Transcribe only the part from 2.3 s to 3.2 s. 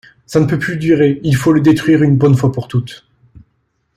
fois pour toutes.